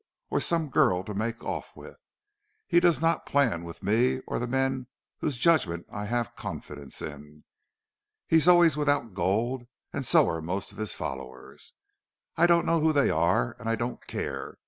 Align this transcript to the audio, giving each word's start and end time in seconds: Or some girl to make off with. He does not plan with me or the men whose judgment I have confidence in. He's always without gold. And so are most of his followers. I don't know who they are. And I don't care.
Or 0.31 0.39
some 0.39 0.69
girl 0.71 1.03
to 1.03 1.13
make 1.13 1.43
off 1.43 1.73
with. 1.75 1.97
He 2.65 2.79
does 2.79 2.99
not 2.99 3.27
plan 3.27 3.63
with 3.63 3.83
me 3.83 4.21
or 4.25 4.39
the 4.39 4.47
men 4.47 4.87
whose 5.19 5.37
judgment 5.37 5.85
I 5.91 6.05
have 6.05 6.35
confidence 6.35 7.03
in. 7.03 7.43
He's 8.27 8.47
always 8.47 8.75
without 8.75 9.13
gold. 9.13 9.67
And 9.93 10.03
so 10.03 10.27
are 10.27 10.41
most 10.41 10.71
of 10.71 10.79
his 10.79 10.95
followers. 10.95 11.73
I 12.35 12.47
don't 12.47 12.65
know 12.65 12.79
who 12.79 12.91
they 12.93 13.11
are. 13.11 13.55
And 13.59 13.69
I 13.69 13.75
don't 13.75 14.03
care. 14.07 14.55